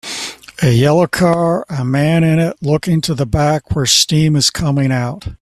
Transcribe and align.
A 0.63 0.71
yellow 0.71 1.05
car 1.05 1.63
a 1.69 1.85
man 1.85 2.23
in 2.23 2.39
it 2.39 2.57
looking 2.59 3.01
to 3.01 3.13
the 3.13 3.27
back 3.27 3.75
where 3.75 3.85
steam 3.85 4.35
is 4.35 4.49
coming 4.49 4.91
out 4.91 5.27